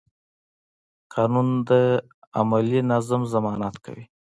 [1.13, 1.71] قانون د
[2.39, 4.05] عملي نظم ضمانت کوي.